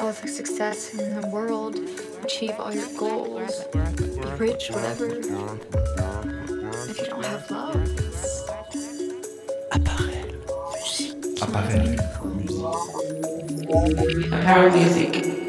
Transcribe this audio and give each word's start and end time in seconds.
all 0.00 0.12
the 0.12 0.28
success 0.28 0.94
in 0.94 1.20
the 1.20 1.26
world, 1.28 1.76
achieve 2.22 2.54
all 2.58 2.72
your 2.72 2.88
goals, 2.96 3.64
be 3.72 3.80
rich, 4.38 4.70
whatever. 4.70 5.06
If 6.88 6.98
you 6.98 7.06
don't 7.06 7.24
have 7.24 7.50
love, 7.50 7.74
Apparel. 9.72 10.28
Apparel. 11.42 11.96
Apparel 14.32 14.70
music. 14.76 15.47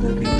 to 0.00 0.06
the 0.06 0.20
beat. 0.20 0.37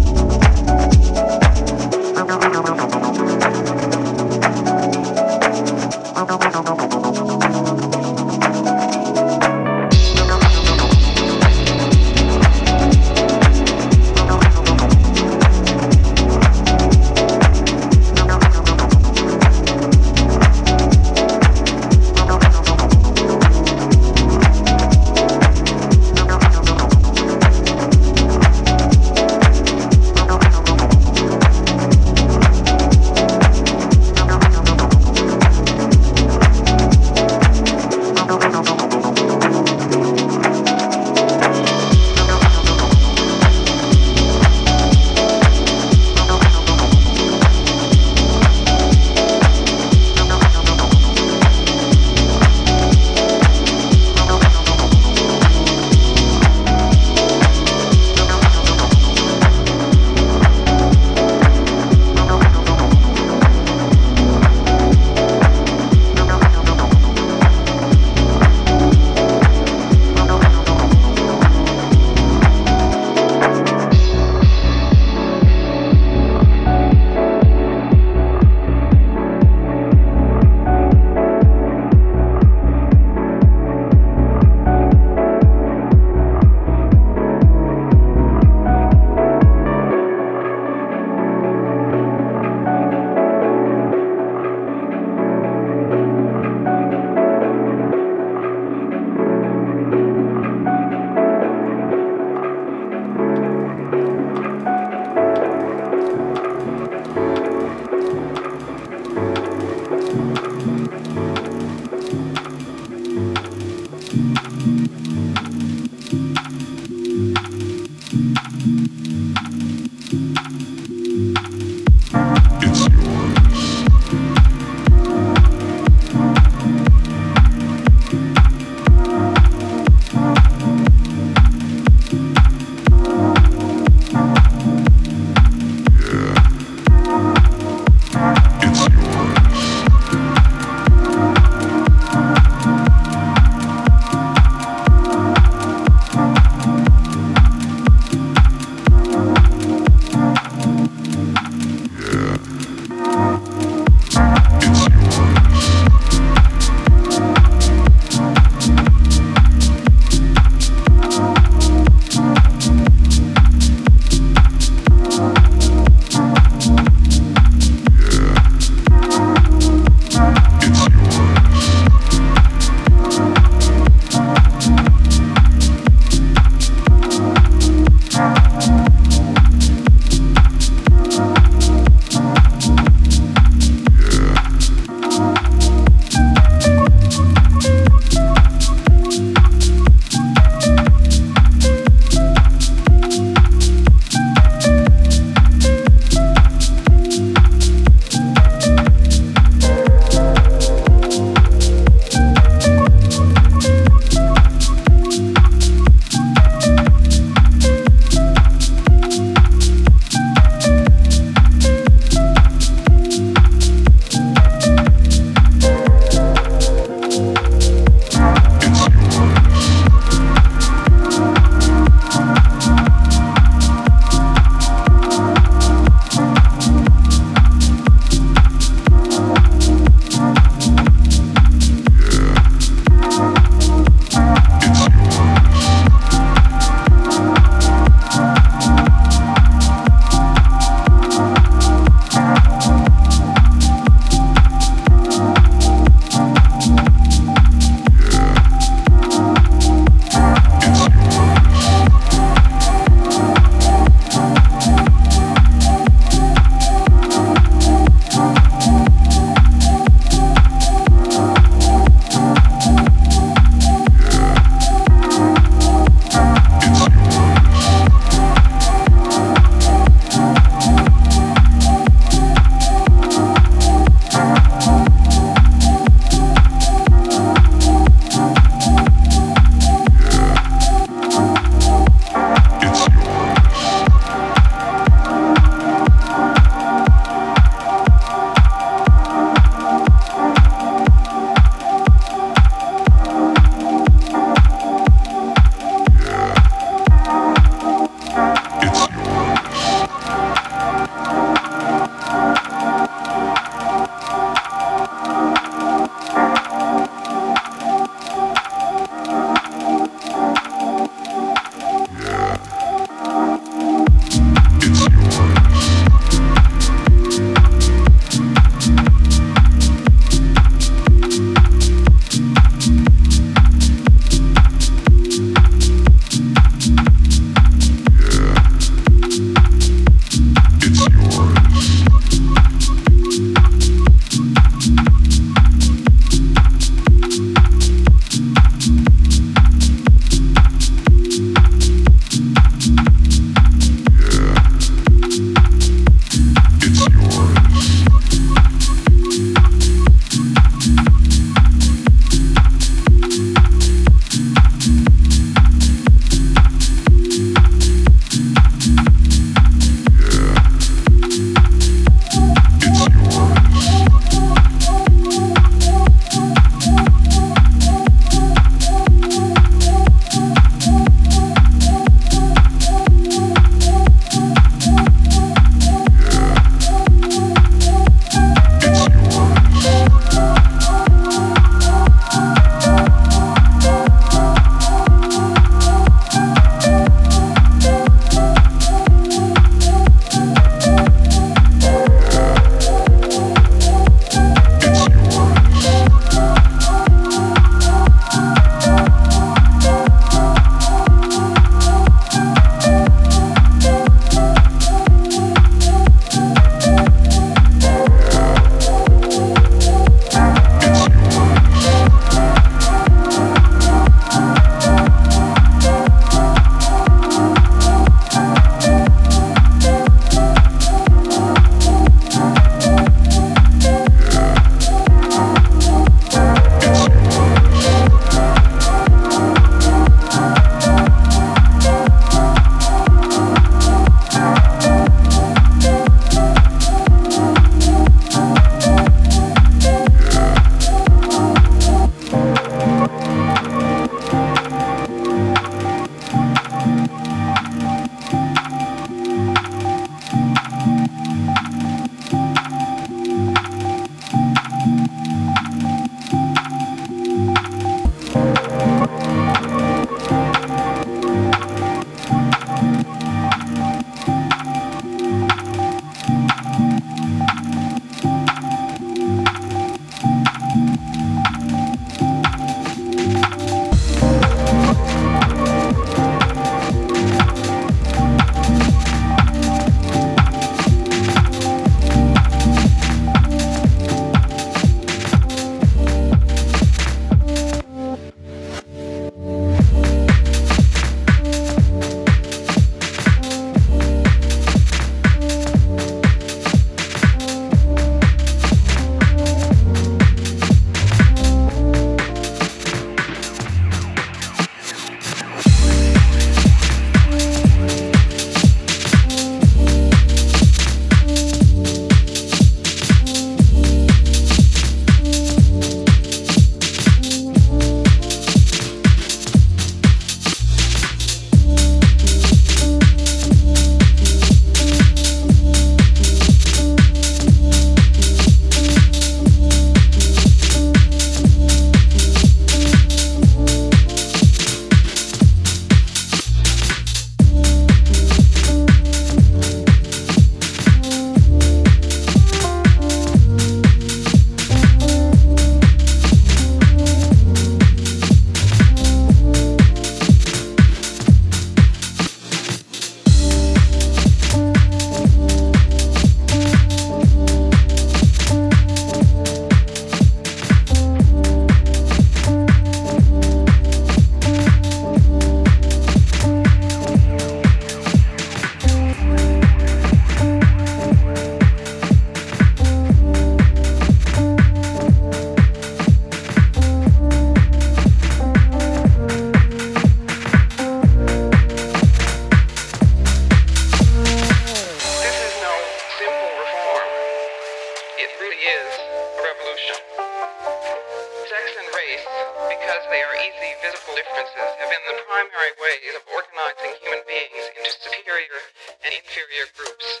Superior 598.14 598.42
and 598.84 598.94
inferior 598.94 599.46
groups, 599.56 600.00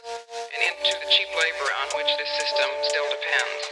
and 0.54 0.62
into 0.70 0.94
the 1.02 1.10
cheap 1.10 1.26
labor 1.34 1.68
on 1.82 1.98
which 1.98 2.06
this 2.16 2.30
system 2.38 2.70
still 2.82 3.04
depends. 3.10 3.62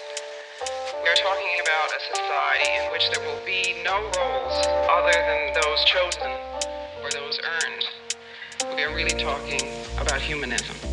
We 1.02 1.08
are 1.08 1.14
talking 1.14 1.60
about 1.62 1.88
a 1.94 2.00
society 2.10 2.70
in 2.82 2.90
which 2.90 3.08
there 3.10 3.24
will 3.24 3.44
be 3.46 3.82
no 3.84 4.02
roles 4.18 4.66
other 4.90 5.12
than 5.12 5.54
those 5.62 5.84
chosen 5.84 6.32
or 7.02 7.10
those 7.10 7.38
earned. 7.38 8.74
We 8.76 8.82
are 8.82 8.94
really 8.94 9.14
talking 9.14 9.62
about 10.00 10.20
humanism. 10.20 10.91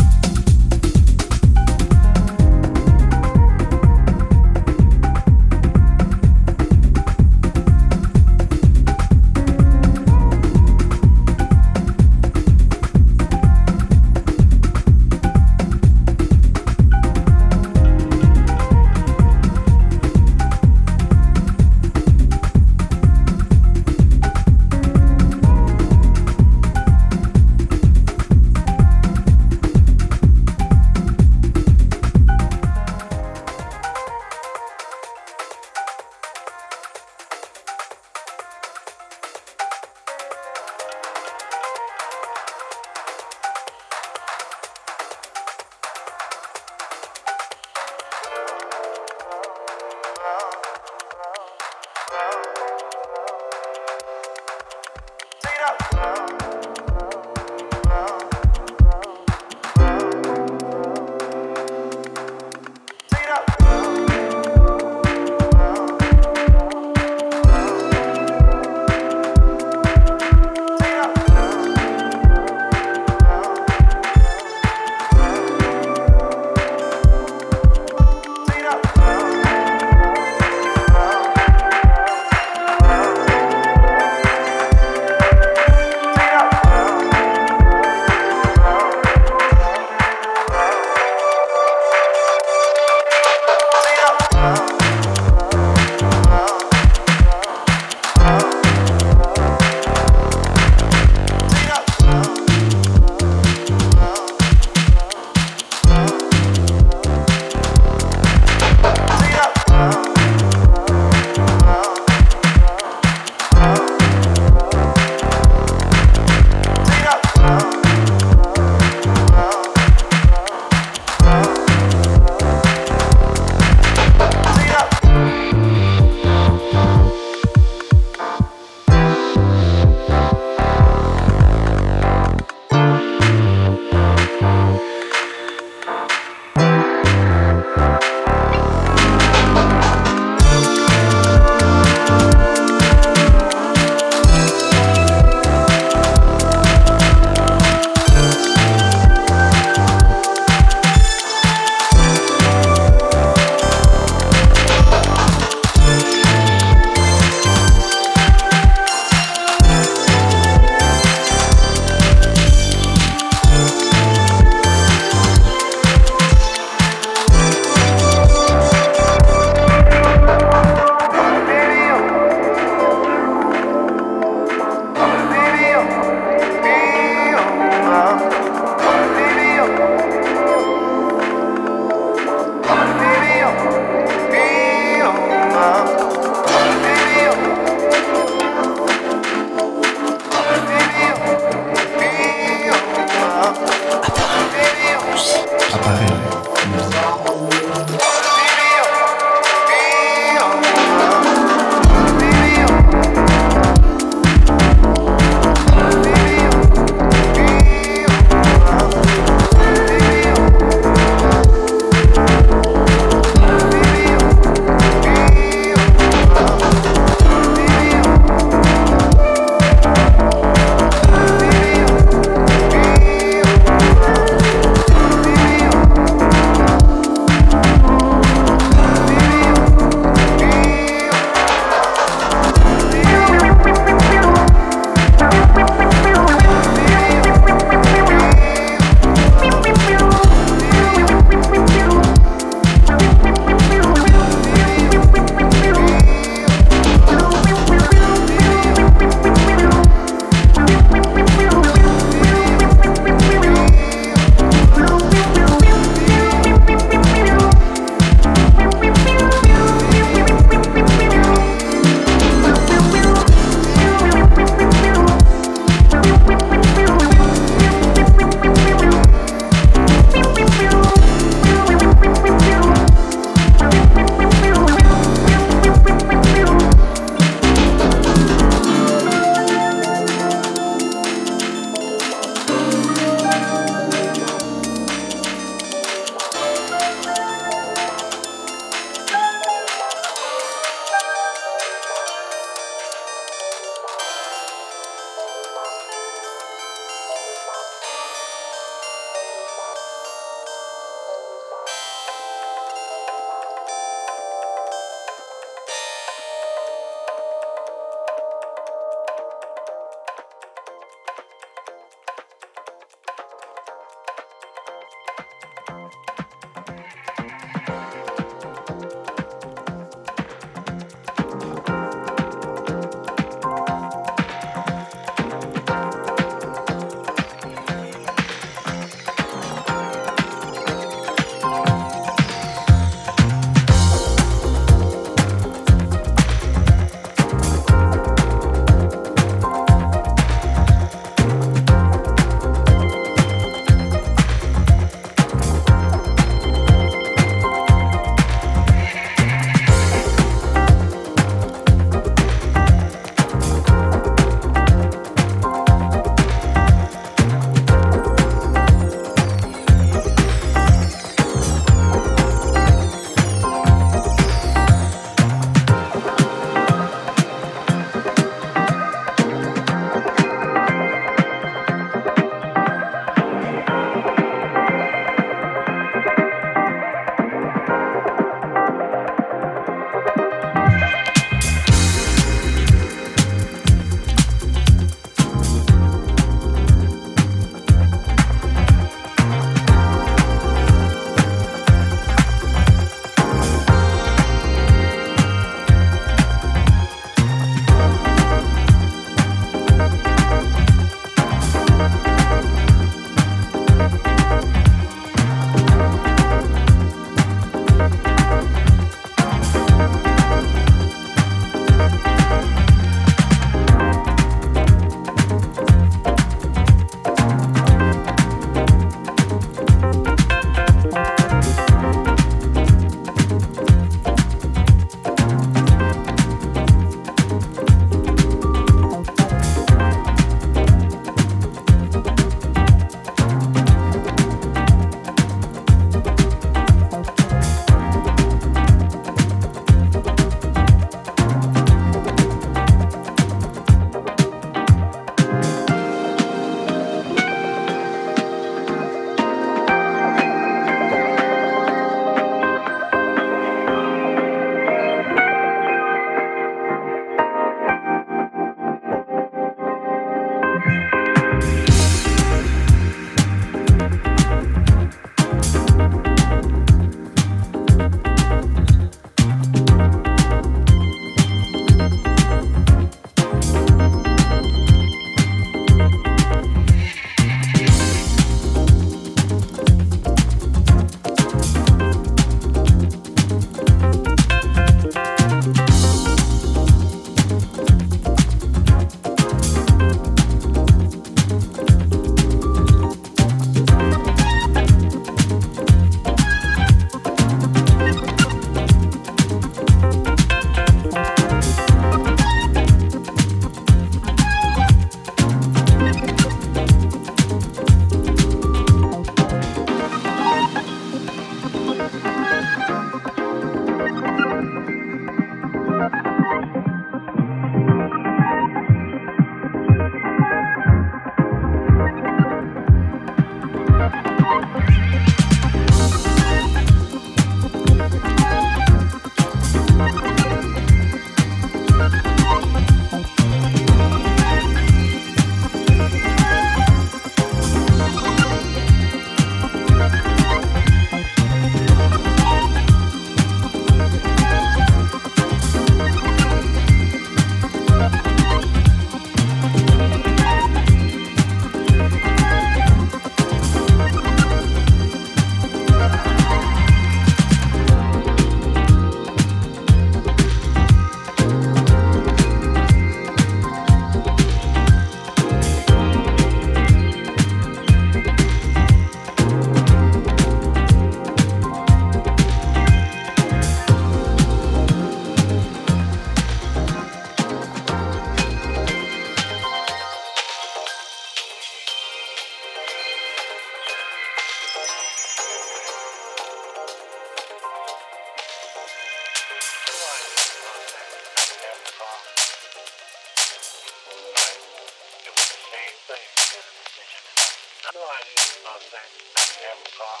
no 597.76 597.84
idea 597.84 598.24
about 598.40 598.64
that. 598.72 598.88
I 598.88 599.28
never 599.36 599.68
saw 599.76 600.00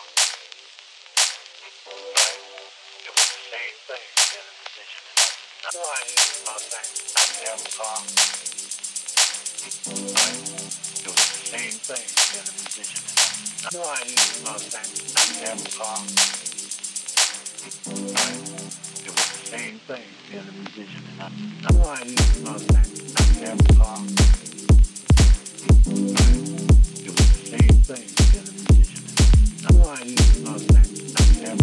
right? 1.84 2.40
It 3.04 3.12
was 3.12 3.28
the 3.36 3.40
same 3.52 3.76
thing 3.84 4.00
in 4.32 4.40
a 4.40 4.52
musician. 4.56 5.04
No 5.76 5.84
idea 5.84 6.24
about 6.40 6.64
that. 6.72 6.88
I 7.16 7.28
never 7.44 7.68
saw 7.76 8.00
right? 10.16 10.40
It 10.96 11.12
was 11.12 11.28
the 11.36 11.44
same 11.52 11.76
thing 11.84 12.06
in 12.32 12.48
a 12.48 12.54
musician. 12.56 13.04
No 13.76 13.84
idea 13.92 14.24
about 14.40 14.64
that. 14.72 14.88
I 14.88 15.36
never 15.44 15.68
saw 15.68 16.00
right? 18.16 18.40
It 19.04 19.12
was 19.12 19.28
the 19.36 19.44
same 19.52 19.76
thing 19.84 20.08
in 20.32 20.40
a 20.40 20.52
musician. 20.64 21.04
Never 21.20 21.84
right? 21.84 22.16
same 27.86 27.98
thing. 27.98 28.26
Now 29.62 29.78
why 29.78 30.02
you 30.02 30.16
on 30.50 30.58
that? 30.66 30.86
I 31.06 31.50
am 31.50 31.58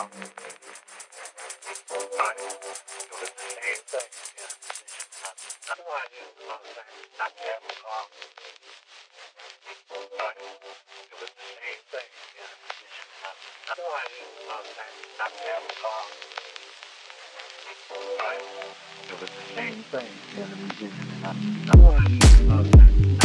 It 0.00 0.06
was 19.20 19.30
the 19.30 19.54
same 19.54 19.82
thing. 19.90 20.06
Yeah, 20.38 20.46
the 20.46 20.56
musician. 20.56 21.08
I 21.22 21.76
know 21.76 21.90
I 21.90 22.44
love 22.44 22.70
that. 22.72 23.19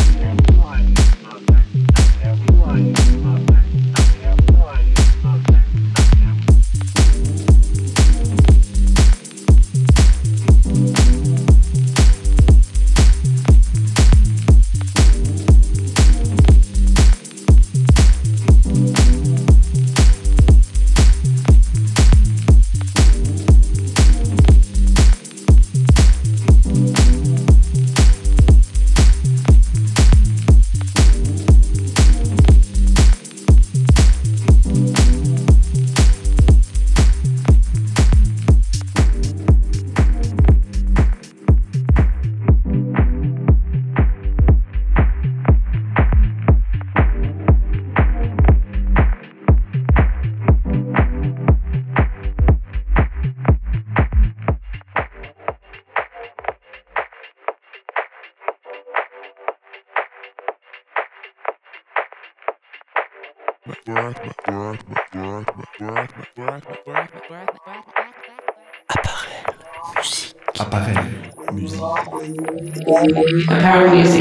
how 73.76 73.84
do 73.84 73.91
we 73.91 74.14